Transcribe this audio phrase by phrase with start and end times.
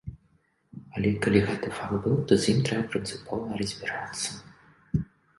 [0.93, 5.05] Але калі гэты факт быў, то з ім трэба прынцыпова разбірацца.